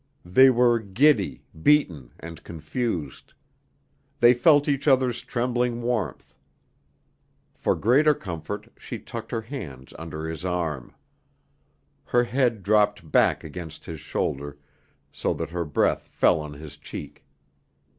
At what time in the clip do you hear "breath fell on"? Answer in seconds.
15.65-16.53